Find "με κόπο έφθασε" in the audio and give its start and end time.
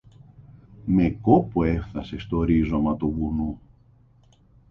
0.85-2.19